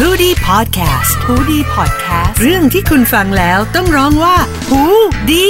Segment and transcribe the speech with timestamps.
[0.00, 4.36] h o ดี้พอดแคสต์ฮูดี้พอดแคสต์เรื่องที่คุณฟังแล้วต้องร้องว่า
[4.68, 4.82] หู
[5.30, 5.48] ดี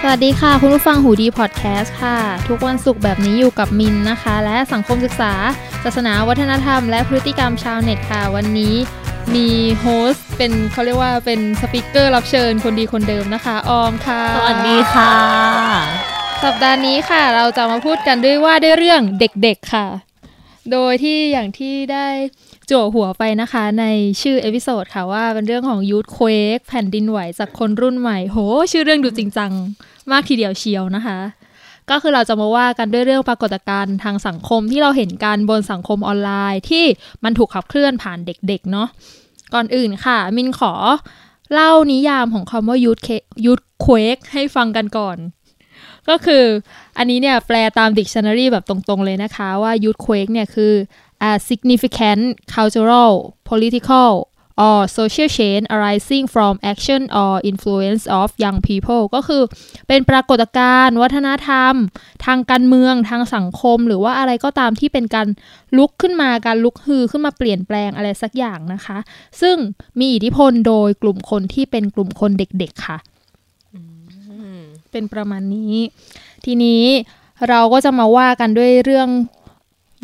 [0.00, 2.16] สวัสดีค่ะ คุณผู้ฟังหูดีพอดแคสต์ค่ะ
[2.48, 5.32] ทุกวันศุกร์แบบนี้อยู่กับมินนะคะ และสังคมศึกษา
[5.84, 8.74] ศาสนาวัฒนธรรม และพฤติกรรมชาวเน็ตค่ะ วันนี้
[9.34, 9.48] มี
[9.80, 19.86] host เป็นเขาเรียกว่าเป็น speaker รับเชิญคนดีคนเดิมนะคะ ออมค่ะ สวัสดีค่ะ สัปดาห์นี้ค่ะ เราจะมาพูดกันด้วยว่าด้วยเรื่องเด็กๆค่ะ
[20.72, 22.06] โดยที่อย่างที่ได้
[22.70, 23.84] จั่วหัวไปนะคะใน
[24.22, 28.36] ชื่อ episode ค่ะว่าเป็นเรื่องของ youthquake แผ่นดินไหวจากคนรุ่นใหม่ โห
[28.72, 29.52] ชื่อเรื่องดูจริงจัง
[30.10, 31.18] มากทีเดียวเชียวนะคะ
[31.90, 36.84] ก็คือเราจะมาว่ากันด้วยเรื่องปรากฏการณ์ทางสังคมที่เราเห็นกันบนสังคมออนไลน์ ที่
[37.24, 38.88] มันถูกขับเคลื่อนผ่านเด็กๆเนาะ
[39.54, 40.72] ก่อนอื่นค่ะ มินขอ
[41.52, 43.08] เล่านิยามของคำว่า youth
[43.44, 45.18] youthquake ให้ฟังกันก่อน
[46.08, 46.44] ก็คือ
[46.98, 50.72] อันนี้เนี่ยแปลตาม dictionary แบบตรงๆเลยนะคะ ว่า youth quake เนี่ยคือ
[51.28, 52.22] a significant
[52.54, 53.12] cultural
[53.48, 54.10] political
[54.66, 59.42] or social change arising from action or influence of young people ก็คือ
[59.88, 61.74] เป็นปรากฏการณ์วัฒนธรรม
[62.24, 65.28] ทางการเมืองทางสังคม หรือว่าอะไรก็ตามที่เป็นการ
[65.76, 68.98] ลุกขึ้นมาการลุกฮือขึ้นมาเปลี่ยนแปลงอะไรสักอย่างนะคะ
[69.40, 69.56] ซึ่ง
[69.98, 72.98] มีอิทธิพลโดยกลุ่มคนที่เป็นกลุ่มคนเด็กๆค่ะ
[74.92, 75.74] เป็นประมาณนี้
[76.44, 76.84] ทีนี้
[77.48, 79.08] เราก็จะมาว่ากันด้วยเรื่อง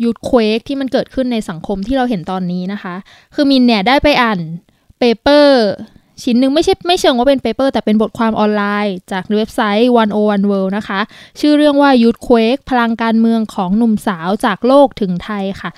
[0.03, 2.95] youthquake ที่มันเกิดขึ้นในสังคมที่เราเห็นตอนนี้นะคะ
[3.35, 4.39] คือมินเนี่ยได้ไปอ่าน
[4.99, 5.63] paper
[6.23, 10.99] ชิ้นหนึ่งไม่ใช่ไม่เชิงว่าเป็น paper แต่เป็นบทความออนไลน์ จากเว็บไซต์ 101 World นะคะ
[11.39, 15.71] ชื่อเรื่องว่า youthquake พลังการเมืองของหนุ่มสาวจากโลกถึงไทยค่ะ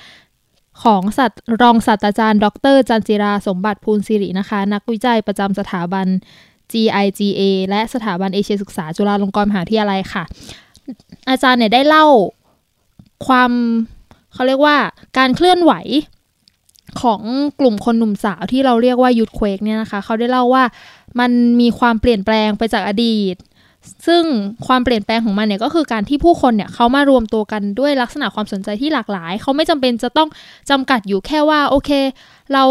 [0.82, 6.06] ของศาสตรรองศาสตราจารย์ ดร จันจิราสมบัติพูนศิรินะคะ นักวิจัยประจำสถาบัน
[6.72, 10.24] GIGA และสถาบันเอเชียศึกษาจุฬาลงกรณ์มหาวิทยาลัยค่ะ
[11.28, 12.06] อาจารย์เนี่ยได้เล่า
[13.26, 13.50] ความ
[14.34, 14.76] เขาเรียกว่า
[15.18, 15.72] การเคลื่อนไหว
[17.02, 17.20] ของ
[17.60, 20.64] กลุ่มคนหนุ่มสาวที่เราเรียกว่ายูทเควกเนี่ยนะคะ เขาได้เล่าว่า
[21.20, 23.36] มันมีความเปลี่ยนแปลงไปจากอดีต
[24.06, 24.24] ซึ่ง
[24.66, 30.28] ความเปลี่ยนแปลงของมันเนี่ยก็คือการที่ผู้คนเนี่ยเขามารวมตัวกันด้วยลักษณะความสนใจที่หลากหลาย เขาไม่จำเป็นจะต้อง
[30.70, 31.90] จำกัดอยู่แค่ว่าโอเค
[32.52, 32.64] เรา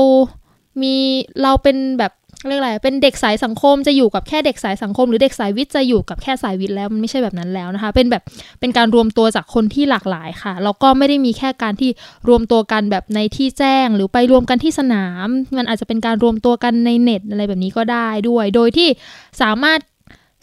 [0.82, 0.96] มี
[1.44, 2.12] เราเป็นแบบ
[2.48, 8.24] เรียกอะไรเป็นเด็กสายสังคมจะอยู่กับแค่เด็กสายสังคม หรือเด็กสายวิทย์จะอยู่กับแค่สายวิทย์แล้วมันไม่ใช่แบบนั้นแล้วนะคะ เป็นแบบ
[8.60, 11.90] เป็นการรวมตัวจากคนที่หลากหลายค่ะแล้วก็ไม่ได้มีแค่การที่
[12.30, 18.90] รวมตัวกันแบบในที่แจ้ง หรือไปรวมกันที่สนาม มันอาจจะเป็นการรวมตัวกันในเน็ตอะไรแบบนี้ก็ได้ด้วย โดยที่
[19.42, 19.80] สามารถ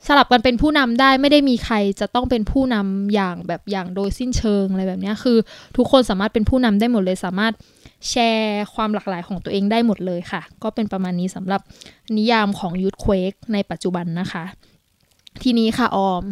[0.06, 5.38] สลับกันเป็นผู้นำได้ไม่ได้มีใครจะต้องเป็นผู้นำอย่างแบบอย่างโดยสิ้นเชิงอะไรแบบนี้คือ
[5.76, 7.52] ทุกคนสามารถเป็นผู้นำได้หมดเลยสามารถ
[8.10, 11.60] แชร์ความหลากหลายของตัวเองได้หมดเลยค่ะ ก็เป็นประมาณนี้สำหรับ
[12.16, 14.44] นิยามของยูทเควกในปัจจุบันนะคะ
[15.42, 16.22] ทีนี้ค่ะออม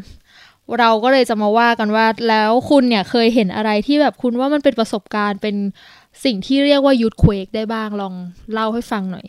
[0.79, 5.57] เราก็เลยจะมาว่ากันว่าแล้วคุณเนี่ยเคยเห็นอะไรที่แบบคุณว่ามันเป็นประสบการณ์เป็น
[6.25, 8.15] สิ่งที่เรียกว่ายูทเควกได้บ้างลอง
[8.53, 9.27] เล่าให้ฟังหน่อย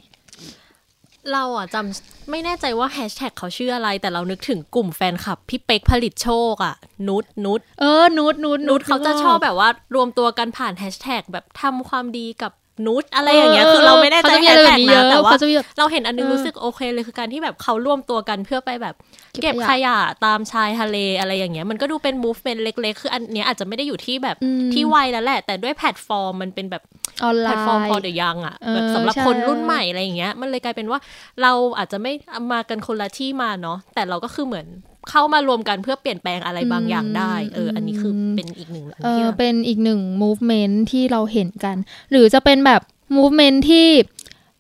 [1.34, 6.76] เราอะจำไม่แน่ใจว่าแฮชแท็กเขาชื่ออะไร แต่เรานึกถึงกลุ่มแฟนคลับ พี่เป๊กผลิตโชคอะ
[7.08, 12.52] นุชนุชเออนูดนูดนุชเขาจะชอบแบบว่ารวมตัวกันผ่านแฮชแท็กแบบทำความดีกับ
[12.88, 15.34] นุชอะไรอย่างเงี้ยคือเราไม่แน่ใจแฮชแท็กนะแต่ว่า
[15.78, 18.96] เราเห็นอันนึงรู้สึกโอเคเลยคือการที่แบบเขารวมตัวกันเพื่อไปแบบ
[19.42, 24.38] เก็บขยะตามชายทะเลอะไรอย่างเงี้ยมันก็ดูเป็น movement เล็กๆ คืออันเนี้ยอาจจะไม่ได้อยู่ที่แบบ
[24.74, 26.84] ที่วัยแล้วแหละ แต่ด้วยแพลตฟอร์มมันเป็นแบบ
[27.24, 31.00] online platform for the young อะเออแบบสำหรับใช่คนรุ่นใหม่อะไรอย่างเงี้ย มันเลยกลายเป็นว่า
[31.42, 32.14] เราอาจจะไม่
[32.54, 34.68] มากันคนละที่มาเนาะแต่เราก็คือเหมือน
[35.10, 41.78] เข้ามารวมกันเพื่อเปลี่ยนแปลงอะไรบางอย่างได้ เออ อันนี้คือเป็นอีกหนึ่งอันเอที่อแบบเป็นอีกหนึ่ง movement ที่เราเห็นกัน
[42.12, 42.82] หรือจะเป็นแบบ
[43.18, 43.88] movement ที่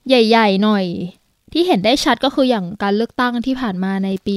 [0.07, 0.85] ใหญ่ ๆ หน่อย
[1.53, 4.35] ที่เห็นได้ชัดก็คืออย่างการเลือกตั้งที่ผ่านมาในปี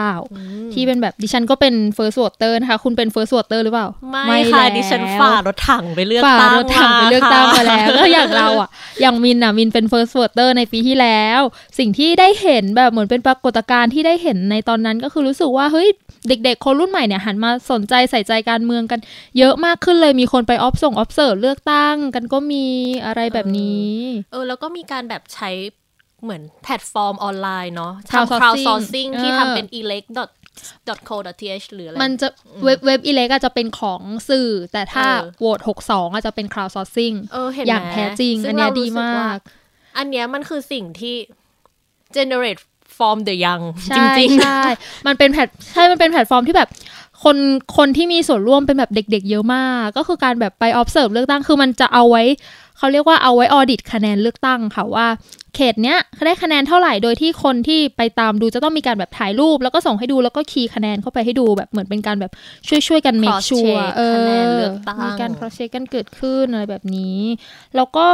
[0.00, 8.68] 2019 ที่เป็นแบบดิฉันก็เป็น first voter นะคะ คุณเป็น first voter หรือเปล่า ไม่ค่ะแล้วดิฉันฝ่ารถถังไปเลือกฝ่าตั้งรถถังไปเลือกตั้งมาแล้วค่ะก็อย่างเราอะ
[9.00, 11.40] อย่างมินอะ มินเป็น first voter ในปีที่แล้ว
[11.78, 15.88] สิ่งที่ได้เห็นแบบเหมือนเป็นปรากฏการณ์ที่ได้เห็นในตอนนั้นก็คือรู้สึกว่าเฮ้ย
[16.28, 19.00] เด็กๆ คนรุ่นใหม่เนี่ยหันมาสนใจใส่ใจการเมืองกัน
[19.38, 22.66] เยอะมากขึ้นเลยมีคนไป observe observe เลือกตั้งกันก็มี
[23.06, 23.92] อะไรแบบนี้
[24.32, 25.50] เออแล้วก็มีการแบบใช้
[26.22, 30.08] เหมือนแพลตฟอร์มออนไลน์เนาะ Crowdsourcing ทำ crowdsourcing ที่เออทำเป็น elect
[31.08, 32.28] co th หรืออะไร มันจะ
[32.64, 39.38] เว็บเว็บ elect จะเป็นของสื่อ แต่ถ้าเออโหวต62อาจจะเป็น crowdsourcing เออเห็นอย่างไหมแท้จริงซึ่อันเนี้ยเราดีรู้สึมากว่ก
[39.98, 41.16] อันเนี้ยมันคือสิ่งที่
[42.16, 42.60] generate
[42.96, 44.62] from the young ใช่จริงๆใช่
[45.06, 46.68] มันเป็นแพลตใช่ มันเป็นแพลตฟอร์มที่แบบ
[47.24, 47.36] คน
[47.76, 52.24] คนที่มีส่วนร่วมเป็นแบบเด็ก ๆ เยอะมาก ก็คือการแบบไป observe เลือกตั้งคือมันจะเอาไว้
[52.78, 55.06] เขาเรียกว่าเอาไว้ audit คะแนนเลือกตั้งค่ะว่า
[55.58, 62.32] เเขตเนี้ยได้คะแนนเท่าไหร่โดยที่คนที่ไปตามดูจะต้องมีการแบบถ่ายรูป แล้วก็ส่งให้ดูแล้วก็คีย์คะแนนเข้าไปให้ดูแบบเหมือนเป็นการแบบ
[62.68, 64.16] ช่วยช่วยกันเมคชัวเออ
[65.06, 67.18] มีการ cross check กันเกิดขึ้นอะไรแบบนี้
[67.76, 68.04] แล้วก็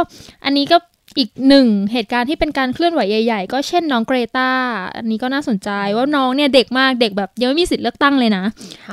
[0.45, 0.77] อันนี้ก็
[1.17, 4.49] อีกหนึ่งเหตุการณ์ที่เป็นการเคลื่อนไหวใหญ่ ๆ ก็เช่นน้องเกรตา
[4.97, 8.43] อันนี้ก็น่าสนใจว่าน้องเนี่ยเด็กมากเด็กแบบยังไม่มีสิทธิ์เลือกตั้งเลยนะ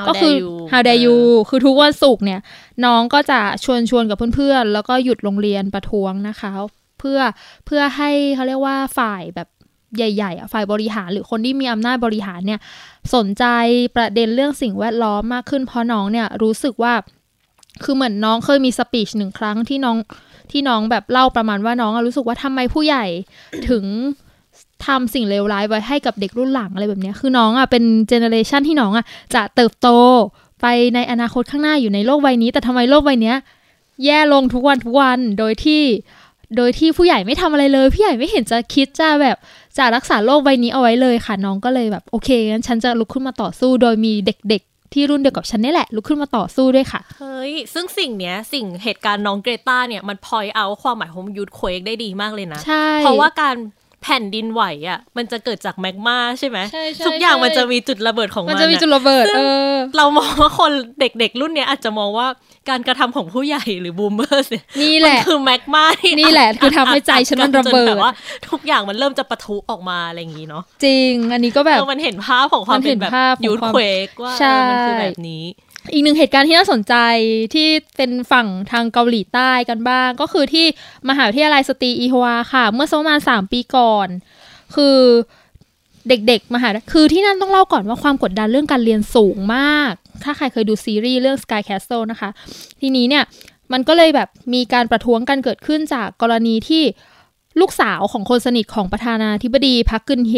[0.08, 0.34] ก็คือ
[0.70, 1.16] how dare you
[1.48, 2.40] คือทุกวันศุกร์เนี่ย
[2.84, 6.52] น้องก็จะชวนชวนกับเพื่อนๆ แล้วก็หยุดโรงเรียนประท้วงนะคะ
[7.02, 7.20] เพื่อ
[7.66, 9.48] เพื่อให้เขาเรียกว่าฝ่ายแบบ
[9.96, 12.60] ใหญ่ๆฝ่ายบริหารหรือคนที่มีอำนาจบริหารเนี่ย
[13.14, 13.44] สนใจ
[13.96, 16.94] ประเด็นเรื่องสิ่งแวดล้อมมากขึ้นเพราะน้องเนี่ยรู้สึกว่า
[17.84, 19.96] คือเหมือนน้องเคยมีสปีชหนึ่งครั้งที่น้อง
[20.50, 23.04] ที่น้องแบบเล่าประมาณว่าน้องรู้สึกว่าทำไมผู้ใหญ่
[23.68, 23.84] ถึง
[24.86, 29.88] ทำสิ่งเลวร้ายไว้ให้กับเด็กรุ่นหลังอะไรแบบนี้คือน้องอะเป็นเจเนอเรชันที่น้องอะจะเติบโต
[30.60, 33.34] ไปในอนาคตข้างหน้าอยู่ในโลกใบนี้ แต่ทำไมโลกใบนี้
[34.04, 35.82] แย่ลงทุกวันทุกวันโดยที่
[36.56, 39.36] โดยที่ผู้ใหญ่ไม่ทำอะไรเลยผู้ใหญ่ไม่เห็นจะคิดจะแบบ
[39.78, 44.62] จะรักษาโลกใบนี้เอาไว้เลยค่ะ น้องก็เลยแบบโอเคงั้นฉันจะลุกขึ้นมาต่อสู้ โดยมีเด็ก
[44.96, 53.56] ที่รุ่นเดียวกับฉันนี่แหละลุกขึ้นมาต่อสู้ด้วยค่ะเฮ้ยซึ่งสิ่งเนี้ยสิ่งเหตุการณ์น้องเกรตาเนี่ยมันพอยเอาความหมายของยูทเควกได้ดีมากเลยนะใช่เพราะว่าการ
[54.02, 56.58] แผ่นดินไหวอะ มันจะเกิดจากแมกมาใช่ไหม
[57.06, 59.40] ทุกอย่างมันจะมีจุดระเบิดของมันมันจะมีจุดระเบิดเอ
[59.72, 62.26] อเรามองว่าคนเด็กๆรุ่นเนี้ยอาจจะมองว่า
[62.70, 68.12] การกระทำของผู้ใหญ่หรือบูมเมอร์เนี่ยนี่แหละคือแมกมาที่นี่แหละ คือทำให้ใจฉันมันระเบิดว่า
[68.50, 73.12] ทุกอย่างมันเริ่มจะปะทุออกมาอะไรอย่างนี้เนาะจริง อันนี้ก็แบบมันเห็นภาพของความเป็นแบบ
[73.44, 74.34] ยูทเควกว่า
[74.70, 75.44] มันคือแบบนี้
[75.92, 76.94] อีกหนึ่งเหตุการณ์ที่น่าสนใจ
[77.54, 80.66] ที่เป็นฝั่งทางเกาหลีใต้กันบ้าง ก็คือที่
[81.08, 84.08] มหาวิทยาลัยสตรีอีฮวาค่ะ เมื่อสักประมาณสามปีก่อน
[84.74, 84.98] คือ
[86.08, 89.92] เด็กๆมหาคือที่นั่นต้องเล่าก่อนว่าความกดดันเรื่องการเรียนสูงมาก
[90.24, 92.30] ถ้าใครเคยดูซีรีส์เรื่อง Sky Castle นะคะ
[92.80, 93.24] ทีนี้เนี่ย
[93.72, 96.82] มันก็เลยแบบมีการประท้วงกันเกิดขึ้นจากกรณีที่
[97.60, 100.34] ลูกสาวของคนสนิทของประธานาธิบดีพักกึนเฮ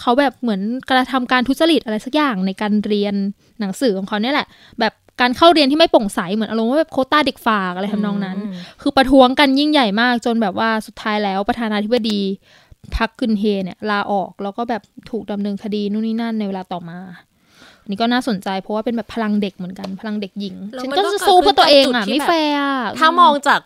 [0.00, 0.60] เขาแบบเหมือน
[0.90, 3.14] กระทำการทุจริตอะไรสักอย่างในการเรียน
[3.60, 4.46] หนังสือของเขาเนี่ยแหละ
[4.80, 8.38] แบบการเข้าเรียนที่ไม่โปร่งใสเหมือนอารมณ์ว่าแบบโคต้าเด็กฝากอะไรทำนองนั้น
[8.82, 12.20] คือประท้วงกันยิ่งใหญ่มากจนแบบว่าสุดท้ายแล้วประธานาธิบดี
[12.96, 16.98] พักกึนเฮเนี่ยลาออกแล้วก็แบบถูกดำเนินคดีนู่นนี่นั่นในเวลาต่อมา
[17.88, 22.54] นี่ก็น่าสนใจเพราะว่าเป็นแบบพลังเด็กเหมือนกันพลังเด็กหญิงฉันก็จะสู้เพื่อตัวเองอะไม่แฟร์
[22.98, 23.60] ถ้ามองจาก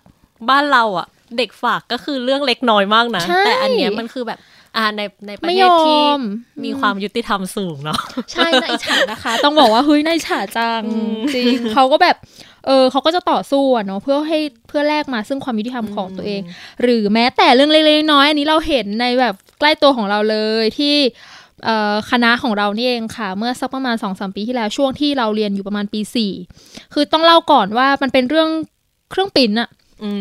[0.50, 1.06] บ้านเราอะ
[1.38, 4.38] เด็กฝากก็คือเรื่องเล็กน้อยมากนะ แต่อันเนี้ยมันคือแบบ
[4.76, 6.02] อ่าในในประเทศที่
[6.64, 8.00] มีความยุติธรรมสูงเนาะ
[8.32, 10.82] ใช่ในฉานะคะ ต้องบอกว่าเฮ้ยในฉาจัง
[11.34, 12.16] จริงเขาก็แบบ
[12.66, 14.38] เออเขาก็จะต่อสู้เนาะเพื่อให้
[14.68, 16.40] เพื่อแลกมาซึ่งความยุติธรรมของตัวเอง
[16.82, 20.96] หรือแม้แต่เรื่องเล็กๆน้อยอันนี้เราเห็นในแบบใกล้ตัวของเราเลยที่
[22.10, 26.32] คณะของเรานี่เองค่ะ เมื่อสักประมาณสองสามปีที่แล้วช่วงที่เราเรียนอยู่ประมาณปีสี่
[26.94, 28.48] คือต้องเล่าก่อนว่ามันเป็นเรื่อง
[29.10, 29.68] เครื่องปิ้นอะ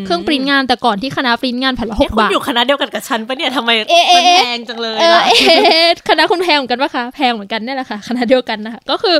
[0.04, 3.88] เครื่องปริ้นงานแต่ก่อนที่คณะปริ้นงานแผ่นละหกบาทอยู่คณะเดียวกันกับฉันปะเนี่ยทำไมมัน
[4.44, 5.24] แพงจังเลยล่ะ
[6.08, 9.16] คณะคุณแพงเหมือนกันปะคะแพงเหมือนกันนี่แหละค่ะคณะเดียวกันนะคะก็คือ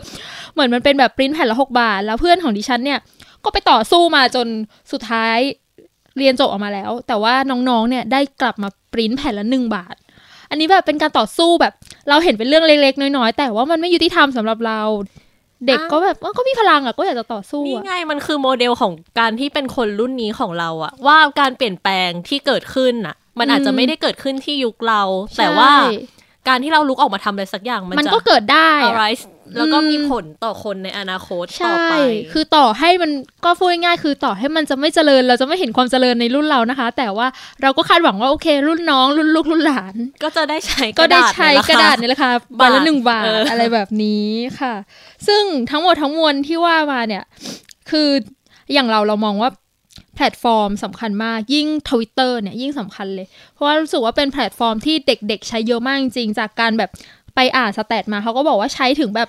[0.53, 2.99] เหมือนมันเป็นแบบปริ้นแผ่นละหกบาท แล้วเพื่อนของดิฉันเนี่ย
[3.45, 4.47] ก็ไปต่อสู้มาจน
[4.93, 5.39] สุดท้าย
[6.19, 9.95] เรียนจบออกมาแล้ว แต่ว่าน้องๆเนี่ยได้กลับมาปริ้นแผ่นละหนึ่งบาท
[10.51, 11.73] อันนี้แบบเป็นการต่อสู้แบบ
[12.09, 14.81] เราเห็นเป็นเรื่องเล็กๆ น้อยๆ แต่ว่ามันไม่ยุติธรรมสำหรับเรา
[15.67, 25.03] เด็กก็แบบก็มีพลังอะก็อยากจะต่อสู้นี่ไงมันคือโมเดลของการที่เป็นคนรุ่นนี้ของเราอะ ว่าการเปลี่ยนแปลงที่เกิดขึ้นอะ มันอาจจะไม่ได้เกิดขึ้นที่ยุคเรา
[25.39, 25.71] แต่ว่า
[26.49, 29.25] การที่เราลุกออกมาทำอะไรสักอย่าง มันก็เกิดได้ arise
[29.57, 31.95] แล้วก็มีผลต่อคนในอนาคตต่อไป
[32.33, 33.11] คือต่อให้มัน
[33.45, 37.27] ก็พูดง่ายๆคือต่อให้มันจะไม่เจริญ เราจะไม่เห็นความเจริญในรุ่นเรานะคะ แต่ว่า
[37.63, 44.27] เราก็คาดหวังว่าโอเค รุ่นน้อง รุ่นลูกรุ่นหลาน ก็จะได้ใช้ก็ได้ใช้กระดาษนี่แหละค่ะบาทละหนึ่งบาทอะไรแบบนี้
[44.61, 44.75] ค่ะ
[45.27, 47.25] ซึ่งทั้งหมดทั้งมวลที่ว่ามาเนี่ย
[47.91, 48.09] คือ
[48.73, 49.51] อย่างเราเรามองว่า
[50.17, 56.91] แพลตฟอร์มสำคัญมากยิ่งทวิตเตอร์เนี่ยยิ่งสำคัญเลย เพราะว่ารู้สึกว่าเป็นแพลตฟอร์มที่เด็กๆ ใช้เยอะมากจริงจากการแบบ
[57.37, 59.29] ไปอ่าน stat มาเขาก็บอกว่าใช้ถึงแบบ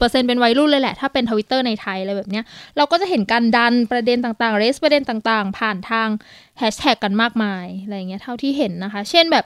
[0.00, 2.44] 40%เป็นวัยรุ่นเลยแหละ ถ้าเป็นทวิตเตอร์ในไทยอะไรแบบเนี้ย
[2.76, 6.08] เราก็จะเห็นการดันประเด็นต่างๆ raise ประเด็นต่างๆ ผ่านทาง
[6.58, 9.44] แฮชแท็กกันมากมาย อะไรเงี้ยเท่าที่เห็นนะคะ เช่นแบบ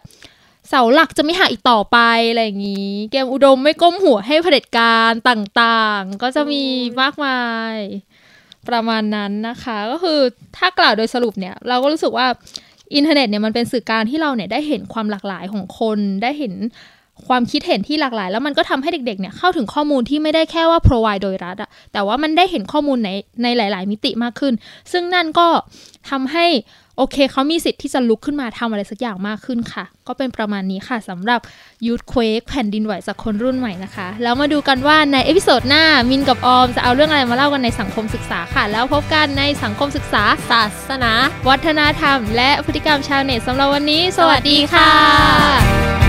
[0.69, 1.99] เสาหลักจะไม่หักอีกต่อไป
[2.31, 6.63] อะไรอย่างนี้ เกมอุดมไม่ก้มหัวให้เผด็จการต่างๆ ก็จะมี
[7.03, 7.41] มากมา
[7.75, 7.77] ย
[8.71, 10.21] ประมาณนั้นนะคะ ก็คือ
[10.57, 12.27] ถ้ากล่าวโดยสรุปเนี่ย เราก็รู้สึกว่า
[12.95, 16.55] อินเทอร์เน็ตเนี่ยมันเป็นสื่อการที่เราเนี่ยได้เห็นความหลากหลายของคนได้เห็น
[17.27, 23.11] ความคิดเห็นที่หลากหลาย แล้วมันก็ทำให้เด็กๆ เนี่ยเข้าถึงข้อมูลที่ไม่ได้แค่ว่า provide โดยรัฐอะแต่ว่ามันได้เห็นข้อมูลใน
[23.43, 24.55] ในหลาย ๆ มิติมากขึ้น
[24.93, 25.49] ซึ่งนั่นก็
[26.11, 26.47] ทำให้
[26.99, 31.41] โอเคเขามีสิทธิ์ที่จะลุกขึ้นมาทำอะไรสักอย่างมากขึ้นค่ะ ก็เป็นประมาณนี้ค่ะสำหรับ
[31.87, 41.13] youthquake แผ่นดินไหวจากคนรุ่นใหม่นะคะ แล้วมาดูกันว่าใน episode หน้ามินกับออมจะเอาเรื่องอะไรมาเล่ากันในสังคมศึกษาค่ะ แล้วพบกันในสังคมศึกษา ศาสนา
[41.49, 46.06] วัฒนธรรม และพฤติกรรมชาวเน็ตสำหรับวันนี้ สวัสดีค่ะสวัสดีค่ะ